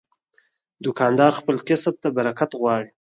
دوکاندار 0.83 1.31
خپل 1.39 1.55
کسب 1.67 1.93
ته 2.01 2.07
برکت 2.17 2.49
غواړي. 2.61 2.89